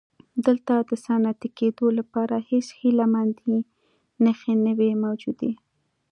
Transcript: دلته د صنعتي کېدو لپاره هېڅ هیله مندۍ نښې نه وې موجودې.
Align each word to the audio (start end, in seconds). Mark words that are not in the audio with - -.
دلته 0.45 0.73
د 0.89 0.91
صنعتي 1.05 1.49
کېدو 1.59 1.85
لپاره 1.99 2.35
هېڅ 2.49 2.67
هیله 2.79 3.05
مندۍ 3.13 3.57
نښې 4.23 4.53
نه 4.65 4.71
وې 4.77 4.91
موجودې. 5.03 5.51